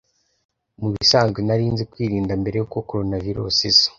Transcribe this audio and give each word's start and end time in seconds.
Mubisanzwe 0.79 1.39
narinzi 1.47 1.83
kwirinda 1.91 2.33
mbere 2.41 2.55
yuko 2.57 2.77
Coronavirus 2.89 3.57
iza. 3.69 3.87